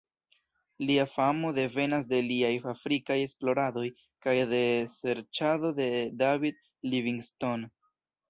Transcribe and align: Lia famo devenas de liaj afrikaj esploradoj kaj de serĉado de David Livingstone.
Lia 0.89 1.03
famo 1.15 1.49
devenas 1.57 2.07
de 2.13 2.21
liaj 2.29 2.51
afrikaj 2.71 3.17
esploradoj 3.25 3.85
kaj 4.27 4.35
de 4.53 4.63
serĉado 4.95 5.71
de 5.83 5.91
David 6.23 6.59
Livingstone. 6.95 7.71